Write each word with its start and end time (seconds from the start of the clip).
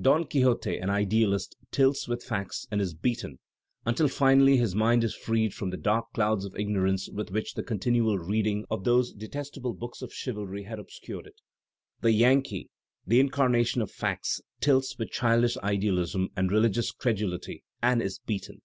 Don 0.00 0.24
Quixote, 0.28 0.78
an 0.78 0.90
idealist, 0.90 1.56
tilts 1.72 2.06
with 2.06 2.22
facts 2.22 2.68
and 2.70 2.80
is 2.80 2.94
beaten, 2.94 3.40
until 3.84 4.06
finally 4.06 4.56
his 4.56 4.76
mind 4.76 5.02
is 5.02 5.12
"freed 5.12 5.52
from 5.52 5.70
the 5.70 5.76
dark 5.76 6.04
clouds 6.14 6.44
of 6.44 6.54
ignorance 6.54 7.08
with 7.10 7.32
which 7.32 7.54
the 7.54 7.64
continual 7.64 8.16
reading 8.16 8.64
of 8.70 8.84
those 8.84 9.12
detestable 9.12 9.72
books 9.74 10.00
of 10.00 10.14
chivalry 10.14 10.62
had 10.62 10.78
obscured 10.78 11.26
it." 11.26 11.40
The 12.00 12.12
Yankee, 12.12 12.70
the 13.08 13.18
incarnation 13.18 13.82
of 13.82 13.90
facts, 13.90 14.40
tilts 14.60 14.96
with 14.98 15.10
childish 15.10 15.56
idealism 15.64 16.28
and 16.36 16.52
religious 16.52 16.92
credulity 16.92 17.64
and 17.82 18.00
is 18.00 18.20
beaten! 18.20 18.62